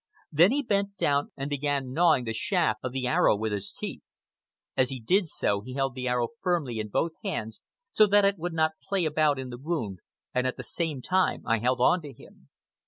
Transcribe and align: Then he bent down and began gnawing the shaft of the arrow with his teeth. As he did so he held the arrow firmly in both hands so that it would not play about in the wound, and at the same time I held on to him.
Then 0.31 0.51
he 0.51 0.63
bent 0.63 0.97
down 0.97 1.29
and 1.37 1.47
began 1.47 1.93
gnawing 1.93 2.23
the 2.23 2.33
shaft 2.33 2.79
of 2.83 2.91
the 2.91 3.05
arrow 3.05 3.35
with 3.35 3.51
his 3.51 3.71
teeth. 3.71 4.01
As 4.75 4.89
he 4.89 4.99
did 4.99 5.27
so 5.27 5.61
he 5.61 5.75
held 5.75 5.93
the 5.93 6.07
arrow 6.07 6.29
firmly 6.41 6.79
in 6.79 6.87
both 6.87 7.11
hands 7.23 7.61
so 7.91 8.07
that 8.07 8.25
it 8.25 8.39
would 8.39 8.53
not 8.53 8.71
play 8.81 9.05
about 9.05 9.37
in 9.37 9.51
the 9.51 9.59
wound, 9.59 9.99
and 10.33 10.47
at 10.47 10.57
the 10.57 10.63
same 10.63 11.03
time 11.03 11.43
I 11.45 11.59
held 11.59 11.79
on 11.79 12.01
to 12.01 12.11
him. 12.13 12.49